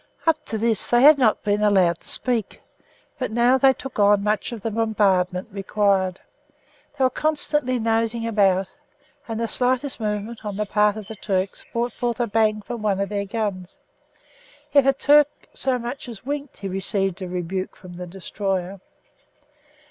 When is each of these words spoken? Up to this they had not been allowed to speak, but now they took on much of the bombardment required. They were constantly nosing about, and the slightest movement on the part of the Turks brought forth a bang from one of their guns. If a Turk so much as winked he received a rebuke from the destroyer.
Up 0.25 0.43
to 0.45 0.57
this 0.57 0.87
they 0.87 1.03
had 1.03 1.19
not 1.19 1.43
been 1.43 1.61
allowed 1.61 1.99
to 1.99 2.09
speak, 2.09 2.59
but 3.19 3.29
now 3.29 3.59
they 3.59 3.71
took 3.71 3.99
on 3.99 4.23
much 4.23 4.51
of 4.51 4.61
the 4.61 4.71
bombardment 4.71 5.47
required. 5.51 6.19
They 6.97 7.03
were 7.03 7.11
constantly 7.11 7.77
nosing 7.77 8.25
about, 8.25 8.73
and 9.27 9.39
the 9.39 9.47
slightest 9.47 9.99
movement 9.99 10.43
on 10.43 10.55
the 10.57 10.65
part 10.65 10.97
of 10.97 11.07
the 11.07 11.13
Turks 11.15 11.63
brought 11.71 11.93
forth 11.93 12.19
a 12.19 12.25
bang 12.25 12.63
from 12.63 12.81
one 12.81 12.99
of 12.99 13.09
their 13.09 13.25
guns. 13.25 13.77
If 14.73 14.87
a 14.87 14.93
Turk 14.93 15.27
so 15.53 15.77
much 15.77 16.09
as 16.09 16.25
winked 16.25 16.57
he 16.57 16.67
received 16.67 17.21
a 17.21 17.27
rebuke 17.27 17.75
from 17.75 17.97
the 17.97 18.07
destroyer. 18.07 18.79